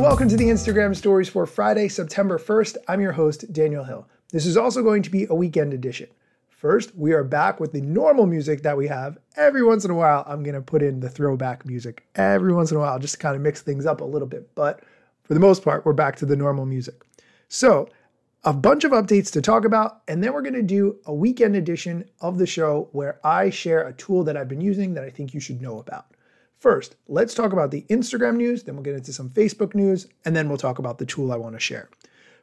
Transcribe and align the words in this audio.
Welcome 0.00 0.30
to 0.30 0.36
the 0.38 0.48
Instagram 0.48 0.96
stories 0.96 1.28
for 1.28 1.44
Friday, 1.44 1.86
September 1.86 2.38
1st. 2.38 2.78
I'm 2.88 3.02
your 3.02 3.12
host, 3.12 3.52
Daniel 3.52 3.84
Hill. 3.84 4.08
This 4.32 4.46
is 4.46 4.56
also 4.56 4.82
going 4.82 5.02
to 5.02 5.10
be 5.10 5.26
a 5.28 5.34
weekend 5.34 5.74
edition. 5.74 6.08
First, 6.48 6.96
we 6.96 7.12
are 7.12 7.22
back 7.22 7.60
with 7.60 7.72
the 7.72 7.82
normal 7.82 8.24
music 8.24 8.62
that 8.62 8.78
we 8.78 8.88
have. 8.88 9.18
Every 9.36 9.62
once 9.62 9.84
in 9.84 9.90
a 9.90 9.94
while, 9.94 10.24
I'm 10.26 10.42
going 10.42 10.54
to 10.54 10.62
put 10.62 10.82
in 10.82 11.00
the 11.00 11.10
throwback 11.10 11.66
music. 11.66 12.06
Every 12.14 12.54
once 12.54 12.70
in 12.70 12.78
a 12.78 12.80
while, 12.80 12.98
just 12.98 13.16
to 13.16 13.20
kind 13.20 13.36
of 13.36 13.42
mix 13.42 13.60
things 13.60 13.84
up 13.84 14.00
a 14.00 14.04
little 14.04 14.26
bit. 14.26 14.48
But 14.54 14.82
for 15.22 15.34
the 15.34 15.40
most 15.40 15.62
part, 15.62 15.84
we're 15.84 15.92
back 15.92 16.16
to 16.16 16.26
the 16.26 16.34
normal 16.34 16.64
music. 16.64 17.02
So, 17.48 17.86
a 18.44 18.54
bunch 18.54 18.84
of 18.84 18.92
updates 18.92 19.30
to 19.32 19.42
talk 19.42 19.66
about, 19.66 20.00
and 20.08 20.24
then 20.24 20.32
we're 20.32 20.40
going 20.40 20.54
to 20.54 20.62
do 20.62 20.96
a 21.04 21.12
weekend 21.12 21.56
edition 21.56 22.06
of 22.22 22.38
the 22.38 22.46
show 22.46 22.88
where 22.92 23.20
I 23.22 23.50
share 23.50 23.86
a 23.86 23.92
tool 23.92 24.24
that 24.24 24.36
I've 24.38 24.48
been 24.48 24.62
using 24.62 24.94
that 24.94 25.04
I 25.04 25.10
think 25.10 25.34
you 25.34 25.40
should 25.40 25.60
know 25.60 25.78
about. 25.78 26.06
First, 26.60 26.96
let's 27.08 27.32
talk 27.32 27.54
about 27.54 27.70
the 27.70 27.86
Instagram 27.88 28.36
news, 28.36 28.62
then 28.62 28.76
we'll 28.76 28.84
get 28.84 28.94
into 28.94 29.14
some 29.14 29.30
Facebook 29.30 29.74
news, 29.74 30.06
and 30.26 30.36
then 30.36 30.46
we'll 30.46 30.58
talk 30.58 30.78
about 30.78 30.98
the 30.98 31.06
tool 31.06 31.32
I 31.32 31.36
want 31.36 31.56
to 31.56 31.60
share. 31.60 31.88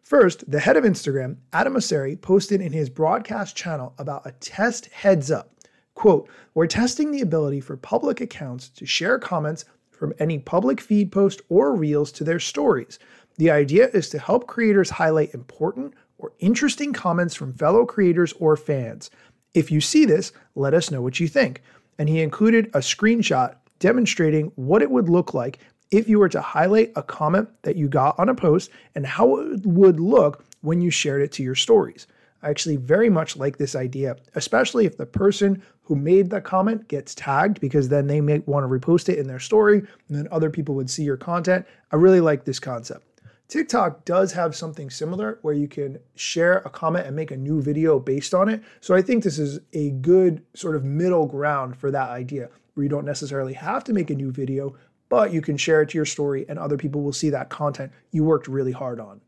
First, 0.01 0.49
the 0.49 0.59
head 0.59 0.75
of 0.75 0.83
Instagram, 0.83 1.37
Adam 1.53 1.75
Mosseri, 1.75 2.19
posted 2.19 2.59
in 2.59 2.73
his 2.73 2.89
broadcast 2.89 3.55
channel 3.55 3.93
about 3.99 4.25
a 4.25 4.31
test 4.31 4.87
heads 4.87 5.29
up. 5.29 5.51
Quote, 5.93 6.27
we're 6.55 6.65
testing 6.65 7.11
the 7.11 7.21
ability 7.21 7.59
for 7.59 7.77
public 7.77 8.19
accounts 8.19 8.69
to 8.69 8.87
share 8.87 9.19
comments 9.19 9.65
from 9.91 10.13
any 10.17 10.39
public 10.39 10.81
feed 10.81 11.11
post 11.11 11.41
or 11.49 11.75
reels 11.75 12.11
to 12.13 12.23
their 12.23 12.39
stories. 12.39 12.97
The 13.37 13.51
idea 13.51 13.89
is 13.89 14.09
to 14.09 14.19
help 14.19 14.47
creators 14.47 14.89
highlight 14.89 15.35
important 15.35 15.93
or 16.17 16.33
interesting 16.39 16.91
comments 16.91 17.35
from 17.35 17.53
fellow 17.53 17.85
creators 17.85 18.33
or 18.39 18.57
fans. 18.57 19.11
If 19.53 19.71
you 19.71 19.79
see 19.79 20.05
this, 20.05 20.31
let 20.55 20.73
us 20.73 20.89
know 20.89 21.03
what 21.03 21.19
you 21.19 21.27
think. 21.27 21.61
And 21.99 22.09
he 22.09 22.21
included 22.21 22.67
a 22.67 22.79
screenshot 22.79 23.57
demonstrating 23.79 24.51
what 24.55 24.81
it 24.81 24.91
would 24.91 25.09
look 25.09 25.33
like 25.33 25.59
if 25.91 26.09
you 26.09 26.19
were 26.19 26.29
to 26.29 26.41
highlight 26.41 26.91
a 26.95 27.03
comment 27.03 27.49
that 27.61 27.75
you 27.75 27.87
got 27.87 28.17
on 28.19 28.29
a 28.29 28.35
post 28.35 28.69
and 28.95 29.05
how 29.05 29.37
it 29.37 29.65
would 29.65 29.99
look 29.99 30.45
when 30.61 30.81
you 30.81 30.91
shared 30.91 31.21
it 31.21 31.31
to 31.33 31.43
your 31.43 31.55
stories. 31.55 32.07
I 32.43 32.49
actually 32.49 32.75
very 32.75 33.09
much 33.09 33.35
like 33.35 33.57
this 33.57 33.75
idea, 33.75 34.15
especially 34.35 34.85
if 34.85 34.97
the 34.97 35.05
person 35.05 35.63
who 35.83 35.95
made 35.95 36.29
the 36.29 36.41
comment 36.41 36.87
gets 36.87 37.15
tagged 37.15 37.59
because 37.59 37.89
then 37.89 38.07
they 38.07 38.21
may 38.21 38.39
want 38.39 38.63
to 38.63 38.67
repost 38.67 39.09
it 39.09 39.17
in 39.17 39.27
their 39.27 39.39
story 39.39 39.79
and 39.79 40.17
then 40.17 40.27
other 40.31 40.49
people 40.49 40.75
would 40.75 40.89
see 40.89 41.03
your 41.03 41.17
content. 41.17 41.65
I 41.91 41.95
really 41.95 42.21
like 42.21 42.45
this 42.45 42.59
concept. 42.59 43.03
TikTok 43.47 44.03
does 44.03 44.33
have 44.33 44.55
something 44.55 44.89
similar 44.89 45.39
where 45.41 45.53
you 45.53 45.69
can 45.69 45.99
share 46.15 46.57
a 46.57 46.69
comment 46.69 47.07
and 47.07 47.15
make 47.15 47.31
a 47.31 47.37
new 47.37 47.61
video 47.61 47.97
based 47.97 48.33
on 48.33 48.49
it. 48.49 48.61
So 48.81 48.93
I 48.93 49.01
think 49.01 49.23
this 49.23 49.39
is 49.39 49.59
a 49.71 49.91
good 49.91 50.43
sort 50.53 50.75
of 50.75 50.83
middle 50.83 51.25
ground 51.25 51.77
for 51.77 51.89
that 51.91 52.09
idea 52.09 52.49
where 52.77 52.83
you 52.83 52.89
don't 52.89 53.05
necessarily 53.05 53.53
have 53.53 53.83
to 53.85 53.93
make 53.93 54.09
a 54.09 54.15
new 54.15 54.31
video, 54.31 54.75
but 55.09 55.33
you 55.33 55.41
can 55.41 55.57
share 55.57 55.81
it 55.81 55.89
to 55.89 55.97
your 55.97 56.05
story 56.05 56.45
and 56.47 56.59
other 56.59 56.77
people 56.77 57.01
will 57.01 57.11
see 57.11 57.29
that 57.31 57.49
content 57.49 57.91
you 58.11 58.23
worked 58.23 58.47
really 58.47 58.71
hard 58.71 58.99
on. 58.99 59.19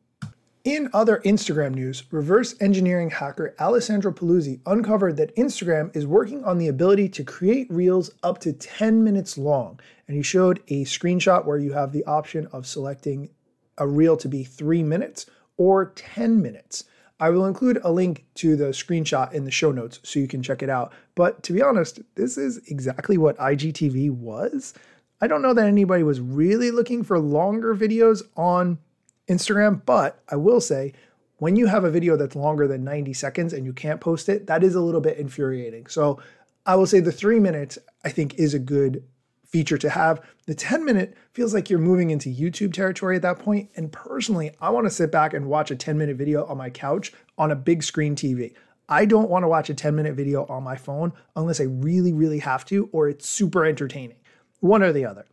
In 0.65 0.89
other 0.93 1.21
Instagram 1.25 1.73
news, 1.73 2.03
reverse 2.11 2.53
engineering 2.59 3.09
hacker 3.09 3.55
Alessandro 3.59 4.11
Paluzzi 4.11 4.59
uncovered 4.65 5.15
that 5.17 5.35
Instagram 5.35 5.95
is 5.95 6.05
working 6.05 6.43
on 6.43 6.57
the 6.57 6.67
ability 6.67 7.09
to 7.09 7.23
create 7.23 7.71
reels 7.71 8.11
up 8.23 8.39
to 8.39 8.51
10 8.53 9.03
minutes 9.03 9.37
long. 9.37 9.79
And 10.07 10.17
he 10.17 10.21
showed 10.21 10.59
a 10.67 10.83
screenshot 10.83 11.45
where 11.45 11.57
you 11.57 11.73
have 11.73 11.93
the 11.93 12.03
option 12.03 12.47
of 12.51 12.67
selecting 12.67 13.29
a 13.77 13.87
reel 13.87 14.17
to 14.17 14.27
be 14.27 14.43
three 14.43 14.83
minutes 14.83 15.25
or 15.55 15.93
10 15.95 16.41
minutes. 16.41 16.83
I 17.19 17.29
will 17.29 17.45
include 17.45 17.79
a 17.83 17.91
link 17.91 18.25
to 18.35 18.55
the 18.55 18.65
screenshot 18.65 19.33
in 19.33 19.43
the 19.43 19.51
show 19.51 19.71
notes 19.71 19.99
so 20.03 20.19
you 20.19 20.27
can 20.27 20.41
check 20.41 20.63
it 20.63 20.69
out. 20.69 20.93
But 21.15 21.43
to 21.43 21.53
be 21.53 21.61
honest, 21.61 21.99
this 22.15 22.37
is 22.37 22.59
exactly 22.67 23.17
what 23.17 23.37
IGTV 23.37 24.11
was. 24.11 24.73
I 25.21 25.27
don't 25.27 25.41
know 25.41 25.53
that 25.53 25.67
anybody 25.67 26.03
was 26.03 26.21
really 26.21 26.71
looking 26.71 27.03
for 27.03 27.19
longer 27.19 27.75
videos 27.75 28.21
on 28.37 28.79
Instagram, 29.27 29.81
but 29.85 30.23
I 30.29 30.37
will 30.37 30.61
say 30.61 30.93
when 31.37 31.55
you 31.55 31.67
have 31.67 31.83
a 31.83 31.91
video 31.91 32.15
that's 32.15 32.35
longer 32.35 32.67
than 32.67 32.83
90 32.83 33.13
seconds 33.13 33.53
and 33.53 33.65
you 33.65 33.73
can't 33.73 33.99
post 33.99 34.29
it, 34.29 34.47
that 34.47 34.63
is 34.63 34.75
a 34.75 34.81
little 34.81 35.01
bit 35.01 35.17
infuriating. 35.17 35.87
So 35.87 36.21
I 36.65 36.75
will 36.75 36.87
say 36.87 36.99
the 37.01 37.11
three 37.11 37.39
minutes 37.39 37.77
I 38.03 38.09
think 38.09 38.35
is 38.35 38.53
a 38.53 38.59
good 38.59 39.03
feature 39.49 39.77
to 39.77 39.89
have. 39.89 40.21
The 40.45 40.55
10 40.55 40.85
minute 40.85 41.15
feels 41.33 41.53
like 41.53 41.69
you're 41.69 41.79
moving 41.79 42.11
into 42.11 42.29
YouTube 42.29 42.73
territory 42.73 43.15
at 43.15 43.21
that 43.23 43.39
point. 43.39 43.69
And 43.75 43.91
personally, 43.91 44.51
I 44.61 44.69
want 44.69 44.85
to 44.85 44.91
sit 44.91 45.11
back 45.11 45.33
and 45.33 45.47
watch 45.47 45.71
a 45.71 45.75
10 45.75 45.97
minute 45.97 46.17
video 46.17 46.45
on 46.45 46.57
my 46.57 46.69
couch 46.69 47.11
on 47.37 47.51
a 47.51 47.55
big 47.55 47.83
screen 47.83 48.15
TV. 48.15 48.53
I 48.87 49.05
don't 49.05 49.29
want 49.29 49.43
to 49.43 49.47
watch 49.47 49.69
a 49.69 49.75
10 49.75 49.95
minute 49.95 50.15
video 50.15 50.45
on 50.45 50.63
my 50.63 50.75
phone 50.75 51.13
unless 51.35 51.59
I 51.59 51.65
really, 51.65 52.13
really 52.13 52.39
have 52.39 52.65
to, 52.65 52.89
or 52.91 53.09
it's 53.09 53.27
super 53.27 53.65
entertaining. 53.65 54.17
One 54.59 54.83
or 54.83 54.91
the 54.91 55.05
other. 55.05 55.25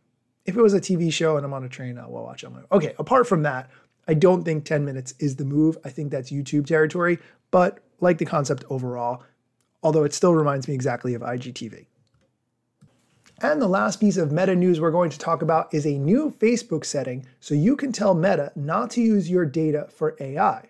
If 0.45 0.55
it 0.55 0.61
was 0.61 0.73
a 0.73 0.79
TV 0.79 1.11
show 1.11 1.35
and 1.35 1.45
I'm 1.45 1.53
on 1.53 1.63
a 1.63 1.69
train, 1.69 1.97
I 1.97 2.07
will 2.07 2.23
watch 2.23 2.43
it 2.43 2.51
Okay, 2.71 2.93
apart 2.97 3.27
from 3.27 3.43
that, 3.43 3.69
I 4.07 4.13
don't 4.13 4.43
think 4.43 4.63
10 4.63 4.85
minutes 4.85 5.13
is 5.19 5.35
the 5.35 5.43
move. 5.43 5.77
I 5.83 5.89
think 5.89 6.11
that's 6.11 6.31
YouTube 6.31 6.65
territory, 6.65 7.19
but 7.51 7.79
like 7.99 8.17
the 8.17 8.25
concept 8.25 8.63
overall, 8.69 9.23
although 9.83 10.05
it 10.05 10.13
still 10.13 10.33
reminds 10.33 10.67
me 10.67 10.73
exactly 10.73 11.13
of 11.13 11.21
IGTV. 11.21 11.87
And 13.39 13.61
the 13.61 13.67
last 13.67 13.99
piece 13.99 14.17
of 14.17 14.31
meta 14.31 14.55
news 14.55 14.81
we're 14.81 14.89
going 14.89 15.11
to 15.11 15.19
talk 15.19 15.43
about 15.43 15.71
is 15.71 15.85
a 15.85 15.99
new 15.99 16.31
Facebook 16.31 16.83
setting 16.83 17.23
so 17.39 17.53
you 17.53 17.75
can 17.75 17.91
tell 17.91 18.15
Meta 18.15 18.51
not 18.55 18.89
to 18.91 19.01
use 19.01 19.29
your 19.29 19.45
data 19.45 19.87
for 19.95 20.15
AI. 20.19 20.69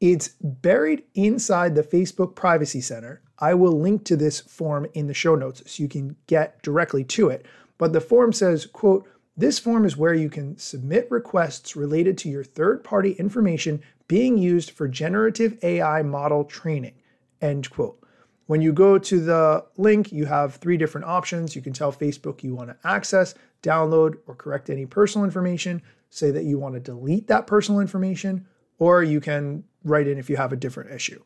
It's 0.00 0.28
buried 0.40 1.02
inside 1.14 1.74
the 1.74 1.82
Facebook 1.82 2.36
Privacy 2.36 2.80
Center. 2.80 3.22
I 3.40 3.54
will 3.54 3.72
link 3.72 4.04
to 4.04 4.16
this 4.16 4.40
form 4.40 4.86
in 4.94 5.08
the 5.08 5.14
show 5.14 5.34
notes 5.34 5.64
so 5.66 5.82
you 5.82 5.88
can 5.88 6.14
get 6.28 6.62
directly 6.62 7.02
to 7.04 7.28
it. 7.28 7.44
But 7.76 7.92
the 7.92 8.00
form 8.00 8.32
says, 8.32 8.66
quote, 8.66 9.08
this 9.36 9.58
form 9.58 9.84
is 9.84 9.96
where 9.96 10.14
you 10.14 10.30
can 10.30 10.56
submit 10.58 11.10
requests 11.10 11.74
related 11.74 12.16
to 12.18 12.28
your 12.28 12.44
third 12.44 12.84
party 12.84 13.12
information 13.12 13.82
being 14.06 14.38
used 14.38 14.70
for 14.70 14.86
generative 14.86 15.58
AI 15.64 16.02
model 16.02 16.44
training. 16.44 16.94
End 17.42 17.68
quote. 17.68 17.98
When 18.46 18.60
you 18.60 18.72
go 18.72 18.96
to 18.98 19.20
the 19.20 19.64
link, 19.76 20.12
you 20.12 20.24
have 20.26 20.56
three 20.56 20.76
different 20.76 21.06
options. 21.06 21.56
You 21.56 21.62
can 21.62 21.72
tell 21.72 21.92
Facebook 21.92 22.42
you 22.42 22.54
want 22.54 22.70
to 22.70 22.88
access, 22.88 23.34
download, 23.62 24.18
or 24.26 24.34
correct 24.34 24.70
any 24.70 24.86
personal 24.86 25.24
information, 25.24 25.82
say 26.10 26.30
that 26.30 26.44
you 26.44 26.58
want 26.58 26.74
to 26.74 26.80
delete 26.80 27.26
that 27.26 27.46
personal 27.46 27.80
information, 27.80 28.46
or 28.78 29.02
you 29.02 29.20
can 29.20 29.64
write 29.82 30.06
in 30.06 30.18
if 30.18 30.30
you 30.30 30.36
have 30.36 30.52
a 30.52 30.56
different 30.56 30.92
issue. 30.92 31.22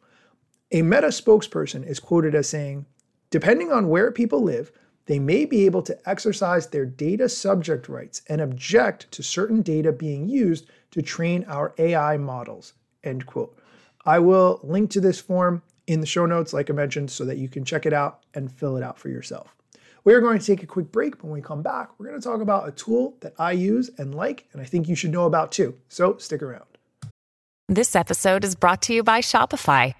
A 0.72 0.82
Meta 0.82 1.08
spokesperson 1.08 1.86
is 1.86 2.00
quoted 2.00 2.34
as 2.34 2.48
saying, 2.48 2.86
depending 3.30 3.70
on 3.70 3.88
where 3.88 4.10
people 4.10 4.42
live, 4.42 4.72
they 5.06 5.18
may 5.18 5.44
be 5.44 5.66
able 5.66 5.82
to 5.82 6.08
exercise 6.08 6.68
their 6.68 6.86
data 6.86 7.28
subject 7.28 7.88
rights 7.88 8.22
and 8.28 8.40
object 8.40 9.10
to 9.10 9.22
certain 9.22 9.60
data 9.60 9.92
being 9.92 10.28
used 10.28 10.66
to 10.92 11.02
train 11.02 11.44
our 11.48 11.74
AI 11.78 12.16
models. 12.16 12.74
End 13.02 13.26
quote. 13.26 13.58
I 14.06 14.20
will 14.20 14.60
link 14.62 14.90
to 14.90 15.00
this 15.00 15.20
form 15.20 15.62
in 15.86 16.00
the 16.00 16.06
show 16.06 16.26
notes, 16.26 16.52
like 16.52 16.70
I 16.70 16.72
mentioned, 16.72 17.10
so 17.10 17.24
that 17.24 17.38
you 17.38 17.48
can 17.48 17.64
check 17.64 17.86
it 17.86 17.92
out 17.92 18.20
and 18.34 18.50
fill 18.50 18.76
it 18.76 18.82
out 18.82 18.98
for 18.98 19.08
yourself. 19.08 19.54
We 20.04 20.14
are 20.14 20.20
going 20.20 20.38
to 20.38 20.44
take 20.44 20.62
a 20.62 20.66
quick 20.66 20.90
break. 20.90 21.22
When 21.22 21.32
we 21.32 21.42
come 21.42 21.62
back, 21.62 21.90
we're 21.98 22.06
going 22.08 22.20
to 22.20 22.26
talk 22.26 22.40
about 22.40 22.68
a 22.68 22.72
tool 22.72 23.16
that 23.20 23.34
I 23.38 23.52
use 23.52 23.90
and 23.98 24.14
like, 24.14 24.48
and 24.52 24.62
I 24.62 24.64
think 24.64 24.88
you 24.88 24.94
should 24.94 25.10
know 25.10 25.26
about 25.26 25.52
too. 25.52 25.76
So 25.88 26.16
stick 26.18 26.42
around. 26.42 26.64
This 27.68 27.94
episode 27.94 28.44
is 28.44 28.56
brought 28.56 28.82
to 28.82 28.94
you 28.94 29.02
by 29.04 29.20
Shopify. 29.20 29.94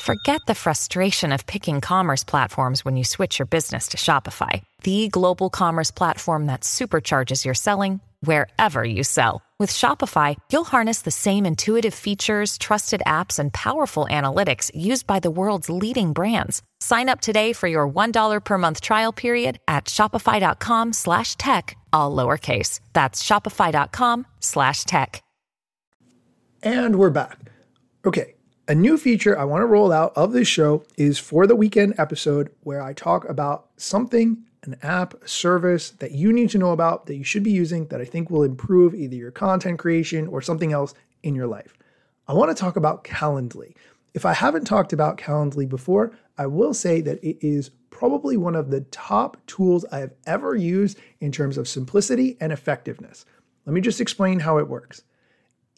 Forget 0.00 0.40
the 0.46 0.54
frustration 0.54 1.30
of 1.30 1.44
picking 1.46 1.82
commerce 1.82 2.24
platforms 2.24 2.84
when 2.84 2.96
you 2.96 3.04
switch 3.04 3.38
your 3.38 3.46
business 3.46 3.88
to 3.88 3.98
Shopify, 3.98 4.62
the 4.82 5.08
global 5.08 5.50
commerce 5.50 5.90
platform 5.90 6.46
that 6.46 6.62
supercharges 6.62 7.44
your 7.44 7.52
selling 7.54 8.00
wherever 8.20 8.82
you 8.82 9.04
sell. 9.04 9.42
With 9.60 9.68
Shopify, 9.68 10.36
you'll 10.50 10.64
harness 10.64 11.02
the 11.02 11.10
same 11.10 11.44
intuitive 11.44 11.92
features, 11.92 12.56
trusted 12.56 13.02
apps, 13.06 13.38
and 13.38 13.52
powerful 13.52 14.06
analytics 14.10 14.70
used 14.74 15.06
by 15.06 15.18
the 15.18 15.30
world's 15.30 15.68
leading 15.68 16.14
brands. 16.14 16.62
Sign 16.78 17.10
up 17.10 17.20
today 17.20 17.52
for 17.52 17.66
your 17.66 17.86
$1 17.86 18.40
per 18.42 18.56
month 18.56 18.80
trial 18.80 19.12
period 19.12 19.58
at 19.68 19.84
shopify.com 19.84 20.94
slash 20.94 21.36
tech, 21.36 21.76
all 21.92 22.16
lowercase. 22.16 22.80
That's 22.94 23.22
shopify.com 23.22 24.26
slash 24.40 24.84
tech. 24.84 25.22
And 26.62 26.96
we're 26.96 27.10
back. 27.10 27.50
Okay, 28.06 28.36
a 28.66 28.74
new 28.74 28.96
feature 28.96 29.38
I 29.38 29.44
want 29.44 29.60
to 29.60 29.66
roll 29.66 29.92
out 29.92 30.16
of 30.16 30.32
this 30.32 30.48
show 30.48 30.84
is 30.96 31.18
for 31.18 31.46
the 31.46 31.54
weekend 31.54 31.96
episode 31.98 32.48
where 32.60 32.80
I 32.80 32.94
talk 32.94 33.28
about 33.28 33.66
something, 33.76 34.38
an 34.64 34.76
app, 34.82 35.14
a 35.22 35.28
service 35.28 35.90
that 35.90 36.12
you 36.12 36.32
need 36.32 36.50
to 36.50 36.58
know 36.58 36.72
about 36.72 37.06
that 37.06 37.16
you 37.16 37.24
should 37.24 37.42
be 37.42 37.50
using 37.50 37.86
that 37.86 38.00
I 38.00 38.04
think 38.04 38.30
will 38.30 38.42
improve 38.42 38.94
either 38.94 39.16
your 39.16 39.30
content 39.30 39.78
creation 39.78 40.26
or 40.26 40.42
something 40.42 40.72
else 40.72 40.94
in 41.22 41.34
your 41.34 41.46
life. 41.46 41.76
I 42.28 42.34
want 42.34 42.54
to 42.54 42.60
talk 42.60 42.76
about 42.76 43.04
Calendly. 43.04 43.74
If 44.14 44.26
I 44.26 44.32
haven't 44.32 44.66
talked 44.66 44.92
about 44.92 45.18
Calendly 45.18 45.68
before, 45.68 46.12
I 46.36 46.46
will 46.46 46.74
say 46.74 47.00
that 47.00 47.22
it 47.24 47.38
is 47.40 47.70
probably 47.90 48.36
one 48.36 48.56
of 48.56 48.70
the 48.70 48.80
top 48.82 49.36
tools 49.46 49.84
I 49.92 49.98
have 49.98 50.14
ever 50.26 50.54
used 50.54 50.98
in 51.20 51.32
terms 51.32 51.58
of 51.58 51.68
simplicity 51.68 52.36
and 52.40 52.52
effectiveness. 52.52 53.24
Let 53.66 53.72
me 53.72 53.80
just 53.80 54.00
explain 54.00 54.40
how 54.40 54.58
it 54.58 54.68
works. 54.68 55.02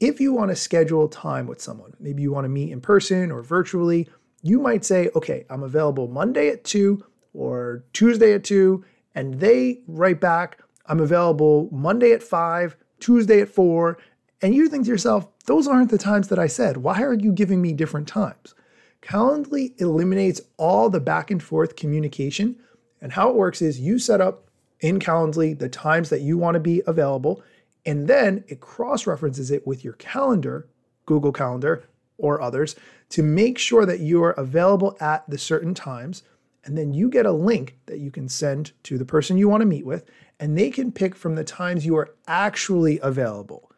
If 0.00 0.20
you 0.20 0.32
want 0.32 0.50
to 0.50 0.56
schedule 0.56 1.08
time 1.08 1.46
with 1.46 1.60
someone, 1.60 1.94
maybe 2.00 2.22
you 2.22 2.32
want 2.32 2.44
to 2.44 2.48
meet 2.48 2.72
in 2.72 2.80
person 2.80 3.30
or 3.30 3.42
virtually, 3.42 4.08
you 4.42 4.58
might 4.58 4.84
say, 4.84 5.10
okay, 5.14 5.46
I'm 5.48 5.62
available 5.62 6.08
Monday 6.08 6.48
at 6.48 6.64
2 6.64 7.04
or 7.34 7.84
Tuesday 7.92 8.32
at 8.34 8.44
2, 8.44 8.84
and 9.14 9.40
they 9.40 9.80
write 9.86 10.20
back, 10.20 10.58
I'm 10.86 11.00
available 11.00 11.68
Monday 11.72 12.12
at 12.12 12.22
5, 12.22 12.76
Tuesday 13.00 13.40
at 13.40 13.48
4, 13.48 13.98
and 14.42 14.54
you 14.54 14.68
think 14.68 14.84
to 14.84 14.90
yourself, 14.90 15.28
those 15.46 15.68
aren't 15.68 15.90
the 15.90 15.98
times 15.98 16.28
that 16.28 16.38
I 16.38 16.46
said. 16.46 16.78
Why 16.78 17.02
are 17.02 17.14
you 17.14 17.32
giving 17.32 17.62
me 17.62 17.72
different 17.72 18.08
times? 18.08 18.54
Calendly 19.02 19.80
eliminates 19.80 20.40
all 20.56 20.88
the 20.88 21.00
back 21.00 21.30
and 21.30 21.42
forth 21.42 21.76
communication. 21.76 22.56
And 23.00 23.12
how 23.12 23.28
it 23.30 23.34
works 23.34 23.60
is 23.60 23.80
you 23.80 23.98
set 23.98 24.20
up 24.20 24.48
in 24.80 25.00
Calendly 25.00 25.58
the 25.58 25.68
times 25.68 26.08
that 26.10 26.20
you 26.20 26.38
want 26.38 26.54
to 26.54 26.60
be 26.60 26.82
available, 26.86 27.42
and 27.84 28.06
then 28.06 28.44
it 28.46 28.60
cross 28.60 29.06
references 29.06 29.50
it 29.50 29.66
with 29.66 29.84
your 29.84 29.94
calendar, 29.94 30.68
Google 31.06 31.32
Calendar 31.32 31.84
or 32.18 32.40
others, 32.40 32.76
to 33.10 33.22
make 33.22 33.58
sure 33.58 33.84
that 33.84 34.00
you 34.00 34.22
are 34.22 34.32
available 34.32 34.96
at 35.00 35.28
the 35.28 35.38
certain 35.38 35.74
times. 35.74 36.22
And 36.64 36.78
then 36.78 36.92
you 36.92 37.08
get 37.08 37.26
a 37.26 37.32
link 37.32 37.76
that 37.86 37.98
you 37.98 38.10
can 38.10 38.28
send 38.28 38.72
to 38.84 38.96
the 38.96 39.04
person 39.04 39.36
you 39.36 39.48
want 39.48 39.62
to 39.62 39.66
meet 39.66 39.84
with, 39.84 40.04
and 40.38 40.56
they 40.56 40.70
can 40.70 40.92
pick 40.92 41.14
from 41.14 41.34
the 41.34 41.44
times 41.44 41.84
you 41.84 41.96
are 41.96 42.14
actually 42.26 43.00
available. 43.02 43.70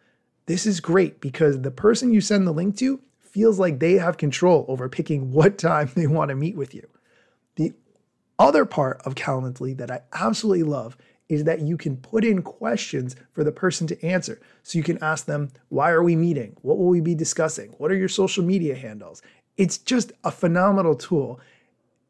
This 0.46 0.66
is 0.66 0.80
great 0.80 1.20
because 1.20 1.62
the 1.62 1.70
person 1.70 2.12
you 2.12 2.20
send 2.20 2.46
the 2.46 2.52
link 2.52 2.76
to 2.78 3.00
feels 3.18 3.58
like 3.58 3.80
they 3.80 3.94
have 3.94 4.18
control 4.18 4.66
over 4.68 4.88
picking 4.88 5.32
what 5.32 5.58
time 5.58 5.90
they 5.94 6.06
want 6.06 6.28
to 6.28 6.34
meet 6.34 6.56
with 6.56 6.74
you. 6.74 6.86
The 7.56 7.72
other 8.38 8.64
part 8.64 9.00
of 9.04 9.14
Calendly 9.14 9.76
that 9.76 9.90
I 9.90 10.02
absolutely 10.12 10.64
love 10.64 10.96
is 11.28 11.44
that 11.44 11.60
you 11.60 11.76
can 11.76 11.96
put 11.96 12.24
in 12.24 12.42
questions 12.42 13.16
for 13.32 13.44
the 13.44 13.52
person 13.52 13.86
to 13.86 14.04
answer. 14.04 14.40
So 14.62 14.78
you 14.78 14.84
can 14.84 15.02
ask 15.02 15.24
them, 15.24 15.50
why 15.68 15.90
are 15.90 16.02
we 16.02 16.16
meeting? 16.16 16.56
What 16.62 16.78
will 16.78 16.88
we 16.88 17.00
be 17.00 17.14
discussing? 17.14 17.70
What 17.78 17.90
are 17.90 17.96
your 17.96 18.08
social 18.08 18.44
media 18.44 18.74
handles? 18.74 19.22
It's 19.56 19.78
just 19.78 20.12
a 20.22 20.30
phenomenal 20.30 20.94
tool. 20.94 21.40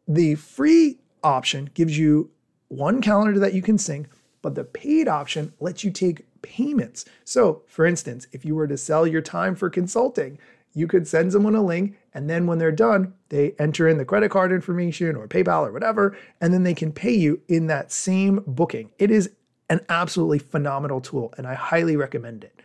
The 0.06 0.34
free 0.34 0.98
option 1.22 1.70
gives 1.74 1.96
you 1.96 2.30
one 2.68 3.00
calendar 3.00 3.38
that 3.38 3.54
you 3.54 3.62
can 3.62 3.78
sync, 3.78 4.08
but 4.42 4.54
the 4.54 4.64
paid 4.64 5.08
option 5.08 5.52
lets 5.60 5.84
you 5.84 5.90
take 5.90 6.26
payments. 6.42 7.04
So, 7.24 7.62
for 7.66 7.86
instance, 7.86 8.26
if 8.32 8.44
you 8.44 8.54
were 8.54 8.66
to 8.66 8.76
sell 8.76 9.06
your 9.06 9.22
time 9.22 9.54
for 9.54 9.70
consulting, 9.70 10.38
you 10.74 10.86
could 10.86 11.08
send 11.08 11.32
someone 11.32 11.54
a 11.54 11.62
link 11.62 11.96
and 12.12 12.28
then 12.28 12.46
when 12.46 12.58
they're 12.58 12.72
done, 12.72 13.14
they 13.28 13.54
enter 13.58 13.88
in 13.88 13.96
the 13.96 14.04
credit 14.04 14.30
card 14.30 14.52
information 14.52 15.16
or 15.16 15.26
PayPal 15.26 15.66
or 15.66 15.72
whatever, 15.72 16.16
and 16.40 16.52
then 16.52 16.62
they 16.62 16.74
can 16.74 16.92
pay 16.92 17.14
you 17.14 17.40
in 17.48 17.66
that 17.68 17.90
same 17.90 18.42
booking. 18.46 18.90
It 18.98 19.10
is 19.10 19.30
an 19.70 19.80
absolutely 19.88 20.38
phenomenal 20.38 21.00
tool 21.00 21.32
and 21.38 21.46
I 21.46 21.54
highly 21.54 21.96
recommend 21.96 22.44
it. 22.44 22.60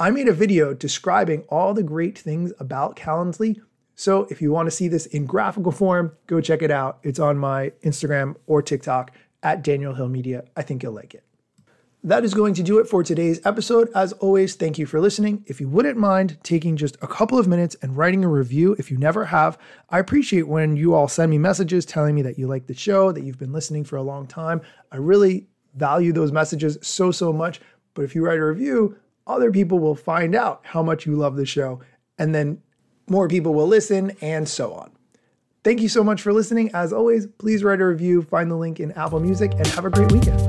I 0.00 0.10
made 0.10 0.28
a 0.28 0.32
video 0.32 0.74
describing 0.74 1.42
all 1.48 1.74
the 1.74 1.82
great 1.82 2.18
things 2.18 2.52
about 2.58 2.96
Calendly. 2.96 3.60
So 3.98 4.28
if 4.30 4.40
you 4.40 4.52
want 4.52 4.68
to 4.68 4.70
see 4.70 4.86
this 4.86 5.06
in 5.06 5.26
graphical 5.26 5.72
form, 5.72 6.12
go 6.28 6.40
check 6.40 6.62
it 6.62 6.70
out. 6.70 7.00
It's 7.02 7.18
on 7.18 7.36
my 7.36 7.72
Instagram 7.82 8.36
or 8.46 8.62
TikTok 8.62 9.10
at 9.42 9.64
Daniel 9.64 9.92
Hill 9.92 10.08
Media. 10.08 10.44
I 10.56 10.62
think 10.62 10.84
you'll 10.84 10.92
like 10.92 11.14
it. 11.14 11.24
That 12.04 12.24
is 12.24 12.32
going 12.32 12.54
to 12.54 12.62
do 12.62 12.78
it 12.78 12.88
for 12.88 13.02
today's 13.02 13.44
episode. 13.44 13.90
As 13.96 14.12
always, 14.12 14.54
thank 14.54 14.78
you 14.78 14.86
for 14.86 15.00
listening. 15.00 15.42
If 15.48 15.60
you 15.60 15.68
wouldn't 15.68 15.98
mind 15.98 16.38
taking 16.44 16.76
just 16.76 16.96
a 17.02 17.08
couple 17.08 17.40
of 17.40 17.48
minutes 17.48 17.74
and 17.82 17.96
writing 17.96 18.24
a 18.24 18.28
review, 18.28 18.76
if 18.78 18.88
you 18.88 18.98
never 18.98 19.24
have, 19.24 19.58
I 19.90 19.98
appreciate 19.98 20.46
when 20.46 20.76
you 20.76 20.94
all 20.94 21.08
send 21.08 21.32
me 21.32 21.38
messages 21.38 21.84
telling 21.84 22.14
me 22.14 22.22
that 22.22 22.38
you 22.38 22.46
like 22.46 22.68
the 22.68 22.74
show, 22.74 23.10
that 23.10 23.24
you've 23.24 23.40
been 23.40 23.52
listening 23.52 23.82
for 23.82 23.96
a 23.96 24.02
long 24.02 24.28
time. 24.28 24.60
I 24.92 24.98
really 24.98 25.48
value 25.74 26.12
those 26.12 26.30
messages 26.30 26.78
so, 26.82 27.10
so 27.10 27.32
much. 27.32 27.60
But 27.94 28.04
if 28.04 28.14
you 28.14 28.24
write 28.24 28.38
a 28.38 28.44
review, 28.44 28.96
other 29.26 29.50
people 29.50 29.80
will 29.80 29.96
find 29.96 30.36
out 30.36 30.60
how 30.62 30.84
much 30.84 31.04
you 31.04 31.16
love 31.16 31.34
the 31.34 31.44
show, 31.44 31.80
and 32.16 32.32
then 32.32 32.62
more 33.10 33.28
people 33.28 33.54
will 33.54 33.66
listen, 33.66 34.12
and 34.20 34.48
so 34.48 34.72
on. 34.72 34.90
Thank 35.64 35.80
you 35.80 35.88
so 35.88 36.02
much 36.02 36.22
for 36.22 36.32
listening. 36.32 36.70
As 36.72 36.92
always, 36.92 37.26
please 37.26 37.62
write 37.64 37.80
a 37.80 37.86
review, 37.86 38.22
find 38.22 38.50
the 38.50 38.56
link 38.56 38.80
in 38.80 38.92
Apple 38.92 39.20
Music, 39.20 39.52
and 39.52 39.66
have 39.68 39.84
a 39.84 39.90
great 39.90 40.10
weekend. 40.12 40.40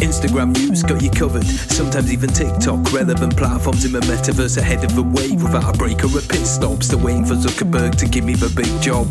Instagram 0.00 0.54
news 0.54 0.82
got 0.82 1.02
you 1.02 1.10
covered. 1.10 1.44
Sometimes 1.44 2.12
even 2.12 2.30
TikTok. 2.30 2.92
Relevant 2.92 3.36
platforms 3.36 3.84
in 3.84 3.92
the 3.92 4.00
metaverse 4.00 4.56
ahead 4.56 4.84
of 4.84 4.94
the 4.94 5.02
wave 5.02 5.42
without 5.42 5.74
a 5.74 5.78
break 5.78 6.04
or 6.04 6.18
a 6.18 6.22
pit 6.22 6.46
stop. 6.46 6.82
Still 6.82 7.00
waiting 7.00 7.24
for 7.24 7.34
Zuckerberg 7.34 7.96
to 7.96 8.06
give 8.06 8.24
me 8.24 8.34
the 8.34 8.48
big 8.50 8.80
job. 8.80 9.06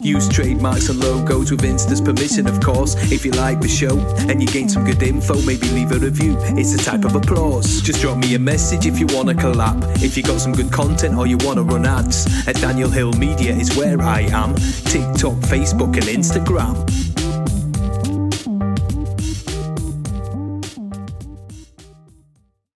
Use 0.00 0.28
trademarks 0.28 0.88
and 0.88 0.98
logos 1.00 1.50
with 1.50 1.64
Insta's 1.64 2.00
permission, 2.00 2.48
of 2.48 2.60
course. 2.60 2.94
If 3.12 3.24
you 3.24 3.32
like 3.32 3.60
the 3.60 3.68
show 3.68 3.98
and 4.28 4.40
you 4.40 4.48
gain 4.48 4.68
some 4.68 4.84
good 4.84 5.02
info, 5.02 5.40
maybe 5.42 5.68
leave 5.68 5.92
a 5.92 5.98
review. 5.98 6.36
It's 6.58 6.74
a 6.74 6.78
type 6.78 7.04
of 7.04 7.14
applause. 7.14 7.80
Just 7.80 8.00
drop 8.00 8.18
me 8.18 8.34
a 8.34 8.38
message 8.38 8.86
if 8.86 8.98
you 8.98 9.06
want 9.06 9.28
to 9.28 9.34
collab. 9.34 9.82
If 10.02 10.16
you 10.16 10.22
got 10.22 10.40
some 10.40 10.52
good 10.52 10.72
content 10.72 11.16
or 11.16 11.26
you 11.26 11.36
want 11.38 11.58
to 11.58 11.62
run 11.62 11.86
ads, 11.86 12.26
at 12.48 12.56
Daniel 12.56 12.90
Hill 12.90 13.12
Media 13.12 13.52
is 13.54 13.76
where 13.76 14.00
I 14.00 14.22
am. 14.32 14.54
TikTok, 14.54 15.36
Facebook, 15.46 15.94
and 15.94 16.04
Instagram. 16.04 17.09